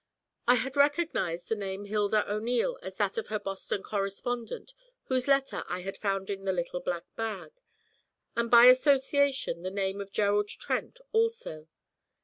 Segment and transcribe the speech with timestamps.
[0.47, 4.73] I had recognised the name Hilda O'Neil as that of her Boston correspondent
[5.09, 7.51] whose letter I had found in the little black bag,
[8.35, 11.67] and by association the name of Gerald Trent also.